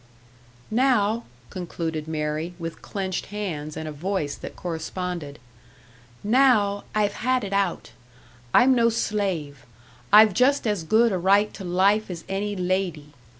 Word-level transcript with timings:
"Now," 0.71 1.25
concluded 1.51 2.07
Mary, 2.07 2.55
with 2.57 2.81
clenched 2.81 3.27
hands, 3.27 3.77
and 3.77 3.87
a 3.87 3.91
voice 3.91 4.33
that 4.33 4.55
corresponded, 4.55 5.37
"now, 6.23 6.85
I've 6.95 7.13
had 7.13 7.43
it 7.43 7.53
out. 7.53 7.91
I'm 8.51 8.73
no 8.73 8.89
slave; 8.89 9.63
I've 10.11 10.33
just 10.33 10.65
as 10.65 10.83
good 10.83 11.11
a 11.11 11.19
right 11.19 11.53
to 11.53 11.63
life 11.63 12.09
as 12.09 12.23
any 12.27 12.55
lady. 12.55 13.13